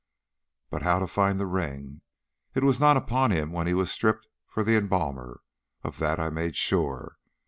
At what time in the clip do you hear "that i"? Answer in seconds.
5.99-6.31